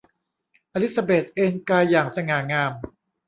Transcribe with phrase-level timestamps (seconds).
[0.73, 2.71] อลิซาเบธเอนกายอย่าสง่างาม